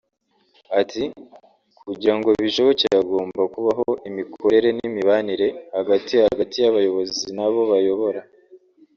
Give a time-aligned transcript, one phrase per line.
[0.79, 1.03] Ati
[1.81, 8.21] “Kugira ngo bishoboke hagomba kubaho imikorere n’imibanire hagati hagati y’abayobozi n’abo bayobora